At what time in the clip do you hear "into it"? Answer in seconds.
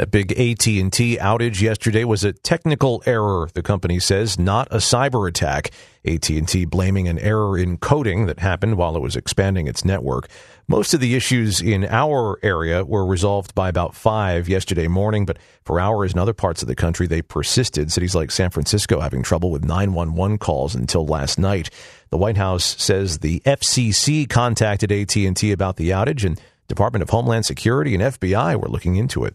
28.96-29.34